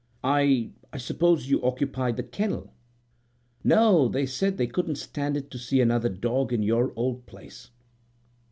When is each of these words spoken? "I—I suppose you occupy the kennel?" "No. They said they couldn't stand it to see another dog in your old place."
"I—I 0.23 0.97
suppose 0.97 1.47
you 1.47 1.61
occupy 1.63 2.11
the 2.11 2.23
kennel?" 2.23 2.73
"No. 3.63 4.07
They 4.07 4.25
said 4.25 4.57
they 4.57 4.65
couldn't 4.65 4.95
stand 4.95 5.37
it 5.37 5.51
to 5.51 5.59
see 5.59 5.79
another 5.79 6.09
dog 6.09 6.51
in 6.51 6.63
your 6.63 6.91
old 6.95 7.27
place." 7.27 7.69